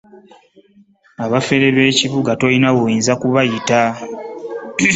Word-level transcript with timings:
Abafere 1.25 1.65
b'ekibuga 1.75 2.31
tolina 2.39 2.69
woyinza 2.75 3.13
kubayita. 3.21 3.79